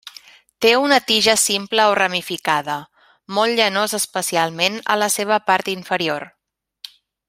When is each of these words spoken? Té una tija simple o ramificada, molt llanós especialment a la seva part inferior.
Té 0.65 0.69
una 0.83 0.95
tija 1.09 1.35
simple 1.41 1.85
o 1.91 1.93
ramificada, 1.99 2.79
molt 3.39 3.61
llanós 3.63 3.97
especialment 4.01 4.83
a 4.95 5.01
la 5.05 5.15
seva 5.21 5.43
part 5.53 5.75
inferior. 5.79 6.31